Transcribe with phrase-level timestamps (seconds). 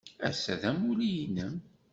[0.27, 1.55] Ass-a, d amulli-nnem?